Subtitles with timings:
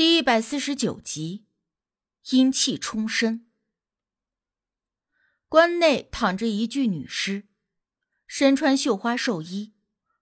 [0.00, 1.44] 第一百四十九集，
[2.30, 3.46] 阴气冲身。
[5.46, 7.48] 关内躺着一具女尸，
[8.26, 9.74] 身穿绣花寿衣，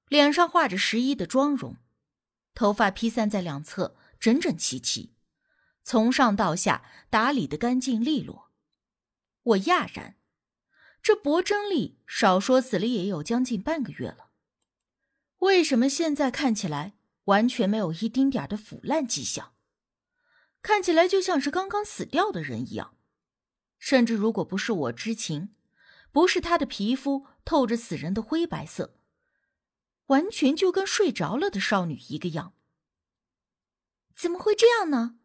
[0.09, 1.77] 脸上画着十一的妆容，
[2.57, 5.15] 头发披散在两侧，整整齐齐，
[5.85, 8.51] 从上到下打理的干净利落。
[9.45, 10.17] 我讶然，
[11.01, 14.33] 这薄真丽少说死了也有将近半个月了，
[15.39, 16.95] 为什么现在看起来
[17.27, 19.55] 完全没有一丁点的腐烂迹象？
[20.61, 22.97] 看起来就像是刚刚死掉的人一样，
[23.79, 25.55] 甚至如果不是我知情，
[26.13, 28.99] 不是他的皮肤透着死人的灰白色，
[30.07, 32.55] 完全就跟睡着了的少女一个样。
[34.15, 35.19] 怎么会这样呢？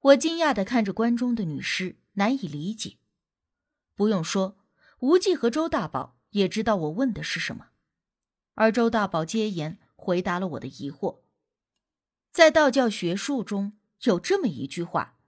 [0.00, 2.98] 我惊讶的看着关中的女尸，难以理解。
[3.96, 4.56] 不用说，
[5.00, 7.70] 无忌和周大宝也知道我问的是什么，
[8.54, 11.22] 而周大宝接言回答了我的疑惑。
[12.30, 13.74] 在道教学术中。
[14.02, 15.18] 有这么一句话：“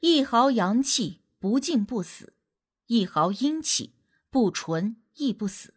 [0.00, 2.34] 一毫阳气不进不死，
[2.86, 3.94] 一毫阴气
[4.30, 5.74] 不纯亦不死。”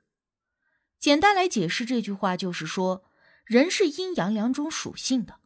[0.98, 3.04] 简单来解释这句话，就是说，
[3.46, 5.42] 人是阴阳两种属性的，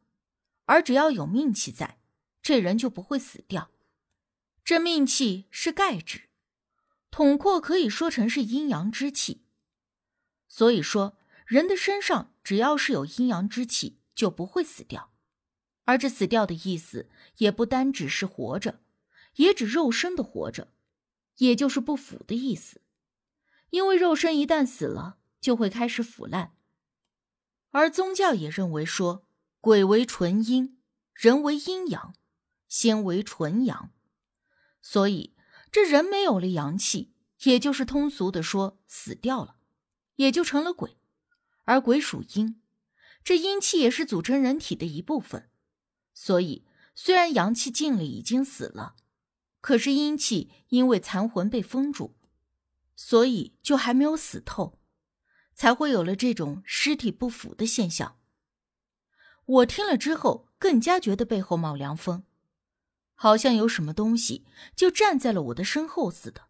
[0.66, 2.00] 而只要有命气在，
[2.42, 3.72] 这人就不会死掉。
[4.64, 6.30] 这命气是盖指，
[7.10, 9.46] 统括可以说成是阴阳之气。
[10.48, 15.12] 所以说，人的身上只要是有阴阳之气，就不会死掉。
[15.88, 18.82] 而这死掉的意思，也不单只是活着，
[19.36, 20.74] 也指肉身的活着，
[21.38, 22.82] 也就是不腐的意思。
[23.70, 26.54] 因为肉身一旦死了，就会开始腐烂。
[27.70, 29.26] 而宗教也认为说，
[29.62, 30.78] 鬼为纯阴，
[31.14, 32.14] 人为阴阳，
[32.68, 33.94] 仙为纯阳，
[34.82, 35.36] 所以
[35.72, 39.56] 这人没有了阳气，也就是通俗的说，死掉了，
[40.16, 40.98] 也就成了鬼。
[41.64, 42.62] 而鬼属阴，
[43.24, 45.50] 这阴气也是组成人体的一部分。
[46.20, 46.66] 所以，
[46.96, 48.96] 虽然阳气尽了，已经死了，
[49.62, 52.16] 可是阴气因为残魂被封住，
[52.96, 54.80] 所以就还没有死透，
[55.54, 58.18] 才会有了这种尸体不腐的现象。
[59.46, 62.24] 我听了之后，更加觉得背后冒凉风，
[63.14, 64.44] 好像有什么东西
[64.76, 66.48] 就站在了我的身后似的。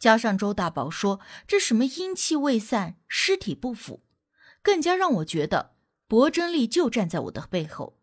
[0.00, 4.02] 加上周大宝说这什么阴气未散，尸体不腐，
[4.60, 5.76] 更加让我觉得
[6.08, 8.00] 薄真丽就站在我的背后。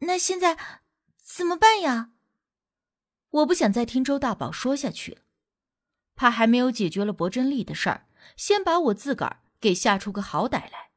[0.00, 0.56] 那现在
[1.22, 2.10] 怎么办呀？
[3.30, 5.20] 我不想再听周大宝说下去了，
[6.14, 10.90] 怕还没有解决了薄真丽的事儿，先把我自个儿给吓出个好歹来。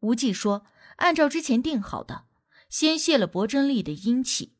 [0.00, 0.66] 无忌说
[0.96, 2.26] ：“按照之前定好的，
[2.68, 4.56] 先泄了薄真丽的阴气。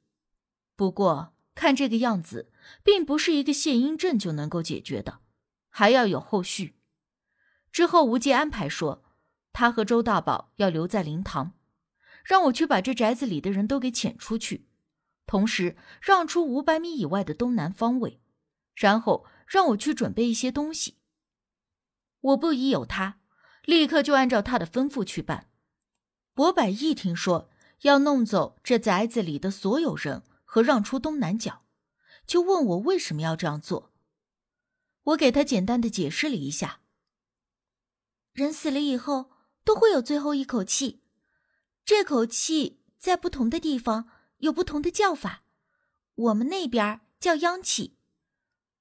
[0.75, 2.51] 不过看这个样子，
[2.83, 5.21] 并不是一个泄阴阵就能够解决的，
[5.69, 6.79] 还要有后续。
[7.71, 9.05] 之后无忌安排说，
[9.53, 11.53] 他和周大宝要留在灵堂。”
[12.25, 14.67] 让我去把这宅子里的人都给遣出去，
[15.27, 18.21] 同时让出五百米以外的东南方位，
[18.75, 20.97] 然后让我去准备一些东西。
[22.21, 23.21] 我不疑有他，
[23.67, 25.51] 立刻就按照他的吩咐去办。
[26.33, 27.51] 博百一听说
[27.83, 31.67] 要弄走这宅子里的所有人和让出东南角，
[32.27, 33.93] 就问我为什么要这样做。
[35.03, 36.81] 我给他简单的解释了一下：
[38.33, 39.31] 人死了以后
[39.63, 41.04] 都会有最后一口气。
[41.85, 44.09] 这口气在不同的地方
[44.39, 45.43] 有不同的叫法，
[46.15, 47.99] 我们那边叫央气，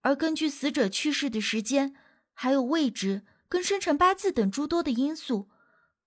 [0.02, 1.96] 而根据死者去世的时间、
[2.34, 5.50] 还有位置跟生辰八字等诸多的因素，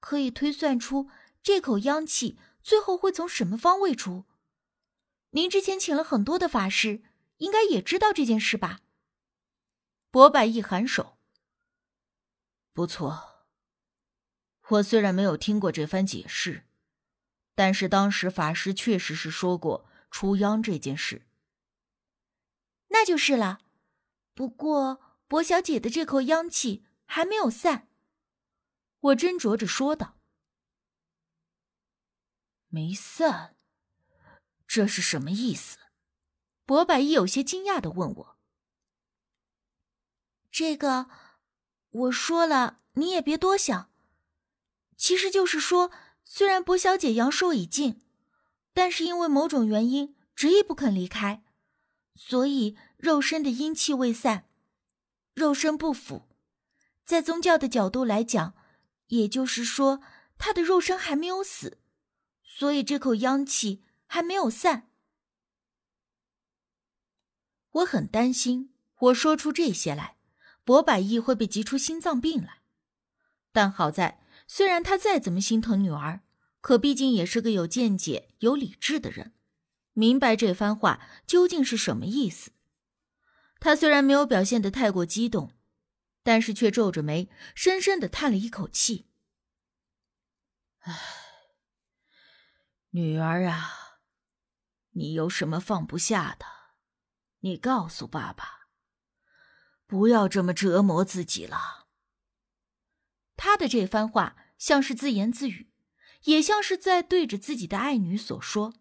[0.01, 1.11] 可以推算出
[1.43, 4.25] 这口央气最后会从什么方位出。
[5.31, 7.03] 您之前请了很多的法师，
[7.37, 8.81] 应该也知道这件事吧？
[10.11, 11.19] 博百一颔首，
[12.73, 13.45] 不错。
[14.69, 16.63] 我虽然没有听过这番解释。
[17.57, 21.27] 但是当时法师确实是说过出央这件事，
[22.89, 23.61] 那就是了。
[24.35, 27.89] 不过薄小姐的这口央气还没有散，
[29.01, 30.19] 我斟酌着说道
[32.69, 33.57] ：“没散，
[34.67, 35.79] 这是什么意思？”
[36.67, 38.39] 博百一有些惊讶的问我
[40.53, 41.09] ：“这个，
[41.89, 43.91] 我说了你也别多想，
[44.99, 45.91] 其实就是说。”
[46.29, 48.03] 虽然薄小姐阳寿已尽，
[48.75, 51.45] 但是因为某种原因执意不肯离开，
[52.15, 54.49] 所以肉身的阴气未散，
[55.35, 56.27] 肉身不腐。
[57.05, 58.55] 在宗教的角度来讲，
[59.07, 60.03] 也就是说
[60.37, 61.79] 她的肉身还没有死，
[62.43, 64.91] 所以这口阳气还没有散。
[67.71, 70.17] 我很担心，我说出这些来，
[70.65, 72.63] 博百亿会被急出心脏病来。
[73.53, 74.21] 但好在。
[74.47, 76.21] 虽然他再怎么心疼女儿，
[76.61, 79.35] 可毕竟也是个有见解、有理智的人，
[79.93, 82.53] 明白这番话究竟是什么意思。
[83.59, 85.53] 他虽然没有表现得太过激动，
[86.23, 89.07] 但是却皱着眉，深深的叹了一口气
[90.81, 90.95] ：“唉，
[92.91, 93.99] 女儿啊，
[94.91, 96.47] 你有什么放不下的？
[97.41, 98.69] 你告诉爸爸，
[99.87, 101.86] 不要这么折磨自己了。”
[103.37, 105.71] 他的这番话像是自言自语，
[106.25, 108.75] 也像是在对着自己的爱女所说。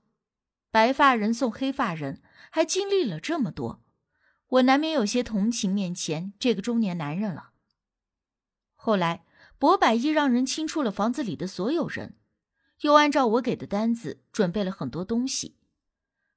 [0.72, 2.22] 白发人送黑发人，
[2.52, 3.84] 还经历了这么多。
[4.48, 7.52] 我难免有些同情面前这个中年男人了。
[8.76, 9.26] 后来，
[9.58, 12.18] 博百亿让人清出了房子里的所有人，
[12.82, 15.58] 又按照我给的单子准备了很多东西。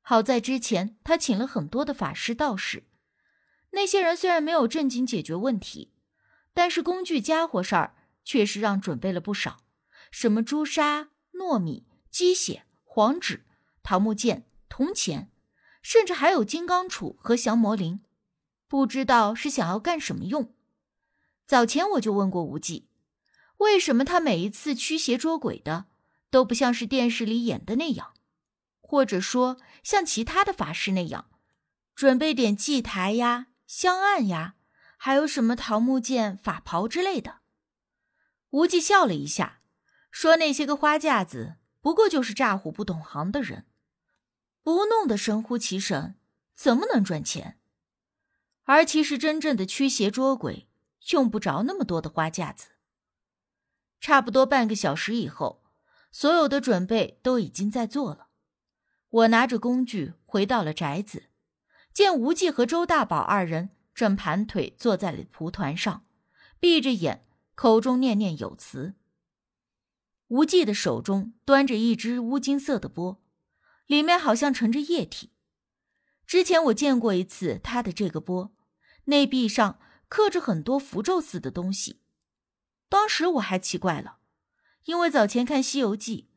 [0.00, 2.85] 好在之前他请了很多的法师道士，
[3.73, 5.93] 那些人虽然没有正经解决问题，
[6.55, 7.94] 但是工具家伙事儿
[8.28, 9.64] 确实让准备了不少，
[10.10, 13.46] 什么朱砂、糯米、鸡血、黄纸、
[13.82, 15.32] 桃木剑、铜钱。
[15.80, 18.02] 甚至还有金刚杵和降魔铃，
[18.66, 20.54] 不知道是想要干什么用。
[21.46, 22.90] 早前我就问过无忌，
[23.56, 25.86] 为什么他每一次驱邪捉鬼的
[26.28, 28.12] 都不像是电视里演的那样，
[28.82, 31.30] 或者说像其他的法师那样，
[31.94, 34.56] 准备点祭台呀、香案呀，
[34.98, 37.38] 还有什么桃木剑、法袍之类的。
[38.50, 39.61] 无忌笑了一下，
[40.11, 43.67] 说：“那些个花架子不过就是诈唬不懂行的人。”
[44.62, 46.17] 不弄得神乎其神，
[46.55, 47.59] 怎么能赚钱？
[48.65, 50.69] 而其实真正的驱邪捉鬼，
[51.12, 52.69] 用不着那么多的花架子。
[54.00, 55.65] 差不多半个小时以后，
[56.12, 58.29] 所有的准备都已经在做了。
[59.09, 61.31] 我拿着工具回到了宅子，
[61.95, 66.05] 见无忌和周大宝二人正盘腿坐在了蒲团上，
[66.61, 67.27] 闭着眼，
[67.60, 68.94] 口中念念有词。
[70.28, 73.20] 无忌的手中端着一只乌金色的钵。
[73.84, 75.32] 里面好像盛着液体。
[76.25, 78.55] 之前我见过一次他的这个钵，
[79.06, 82.00] 内壁上刻着很多符咒似的东西。
[82.88, 84.19] 当时我还奇怪了，
[84.84, 86.28] 因为早前看《西游记》，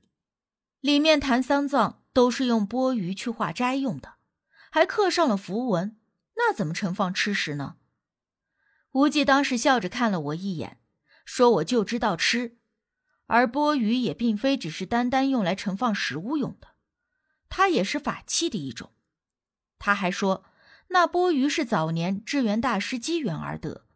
[0.80, 4.16] 里面谈丧葬都是用钵盂去化斋用的，
[4.72, 6.00] 还刻上了符文，
[6.36, 7.76] 那怎么盛放吃食呢？
[8.94, 10.81] 无忌当时笑着看了我一眼，
[11.26, 12.58] 说：“我就知道吃，
[13.28, 16.70] 而钵盂也并非只是单单用来盛放食物用的。”
[17.50, 18.94] 它也是法器的一种。
[19.78, 20.46] 他还说，
[20.90, 23.88] 那钵盂是早年智源大师机缘而得，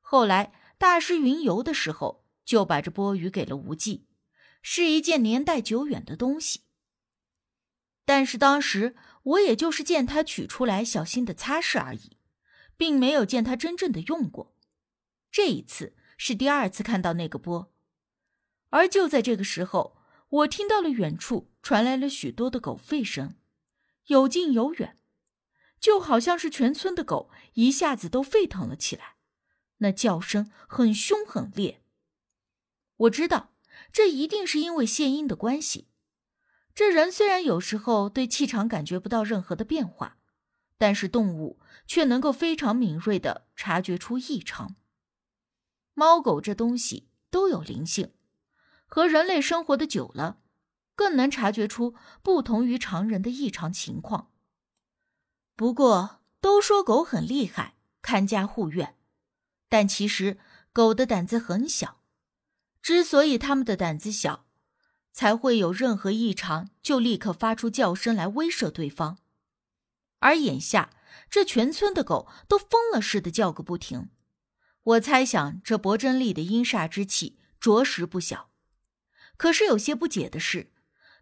[0.00, 4.08] 后来大师云游的时候，就把这钵盂给了无忌，
[4.62, 6.62] 是一件年代久远的东西。
[8.04, 12.16] 但是当时我也就是见他取出来，小心的擦拭而已，
[12.76, 14.56] 并没有见他真正的用过。
[15.30, 17.72] 这一次是第二次看到那个波，
[18.68, 19.96] 而就在这个时候。
[20.30, 23.36] 我听到了远处传来了许多的狗吠声，
[24.08, 24.98] 有近有远，
[25.80, 29.14] 就好像是全村的狗一下子都沸腾了起来，
[29.78, 31.82] 那叫声很凶很烈。
[32.94, 33.54] 我知道
[33.90, 35.88] 这一定是因为谢音的关系。
[36.74, 40.18] 这人虽然有时候对气场感觉不到任何的变化，
[40.76, 44.76] 但是动物却能够非常敏锐的察觉出异常。
[45.98, 48.12] 猫狗这东西都有灵性。
[48.86, 50.38] 和人类生活的久了，
[50.94, 54.30] 更能察觉出不同于常人的异常情况。
[55.56, 58.96] 不过，都说狗很厉害，看家护院，
[59.68, 60.38] 但其实
[60.72, 62.00] 狗的胆子很小。
[62.80, 64.46] 之所以它们的胆子小，
[65.10, 69.18] 才会有任何异常就立刻发出叫声来威慑对方。
[70.20, 70.90] 而眼下，
[71.28, 74.10] 这全村的狗都疯了似的叫个不停。
[74.88, 78.48] 我猜想，这博真力的阴煞之气着实不小。
[79.36, 80.72] 可是有些不解的是，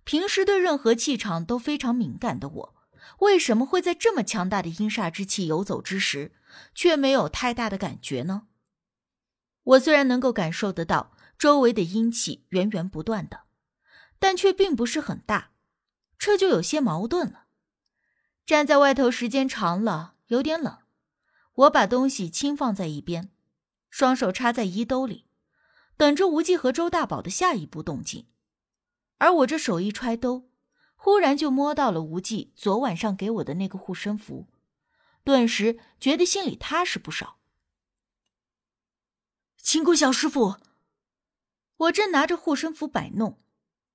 [0.05, 2.75] 平时对任何气场都非常敏感的我，
[3.19, 6.33] 为什么会在这么强大的阴煞之气游走之时，
[6.77, 8.47] 却没有太大的感觉呢？
[9.65, 13.47] 我虽然能够感受得到周围的阴气源源不断的，
[14.21, 15.51] 但却并不是很大，
[16.17, 17.47] 这就有些矛盾了。
[18.47, 20.79] 站在外头时间长了，有点冷，
[21.55, 23.33] 我把东西轻放在一边，
[23.91, 25.27] 双手插在衣兜里。
[25.99, 28.27] 等着无忌和周大宝的下一步动静，
[29.17, 30.51] 而我这手一揣兜，
[30.95, 34.47] 忽然就摸到了无忌昨晚上给我的那个护身符，
[35.25, 37.39] 顿时觉得心里踏实不少。
[39.57, 40.57] 金箍小师傅，
[41.79, 43.41] 我正拿着护身符摆弄，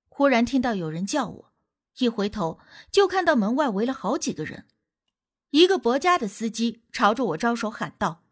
[0.10, 1.54] 忽然听到有人叫我，
[2.00, 4.68] 一回头就看到门外围了好几个人，
[5.52, 8.24] 一个薄家的司机朝着我招手喊道：“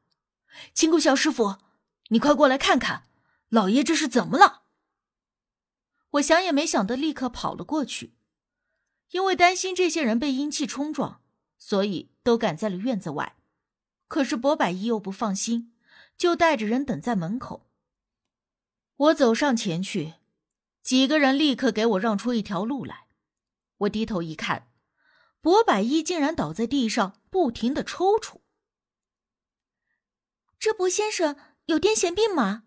[0.74, 1.58] 金箍小师傅，
[2.10, 3.03] 你快过来看看。”
[3.50, 4.62] 老爷这是怎么了？
[6.12, 8.13] 我想也没想的，立刻跑了过去。
[9.10, 11.24] 因为担心这些人被阴气冲撞，
[11.58, 13.38] 所以都赶在了院子外。
[14.08, 15.74] 可是博百一又不放心，
[16.15, 17.68] 就带着人等在门口。
[18.96, 20.13] 我走上前去，
[20.84, 23.08] 几个人立刻给我让出一条路来。
[23.77, 24.68] 我低头一看，
[25.41, 28.41] 博百一竟然倒在地上，不停的抽搐。
[30.60, 31.38] 这博先生
[31.68, 32.63] 有癫痫病吗？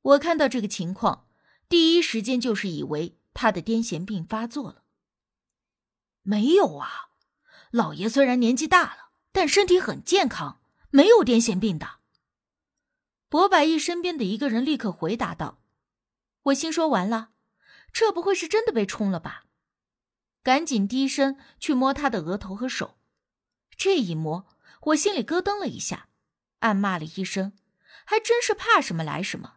[0.00, 1.28] 我看到这个情况，
[1.68, 4.84] 第一时间就是以为他的癫痫病发作了。
[6.22, 7.10] 没有啊，
[7.70, 11.98] 老爷虽然年纪大了，但身体很健康，没有癫痫病的。
[13.28, 15.60] 博百义身边的一个人立刻回答道
[16.44, 17.32] ：“我心说完了，
[17.92, 19.44] 这不会是真的被冲了吧？”
[20.42, 22.98] 赶紧低声去摸他的额头和手，
[23.76, 24.46] 这一摸，
[24.80, 26.07] 我心里咯噔了一下，
[26.60, 27.52] 暗骂了一声
[28.04, 29.54] ：“还真是怕什么来什么。”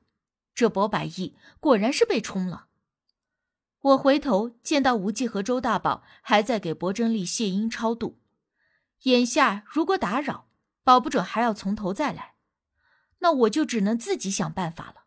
[0.54, 2.68] 这博百亿果然是被冲了。
[3.82, 8.20] 我回头见到无忌和周大宝还在给博真丽谢阴超度，
[9.04, 10.50] 眼下如果打扰，
[10.84, 12.36] 保不准还要从头再来。
[13.20, 15.01] 那我就只能自己想办法了。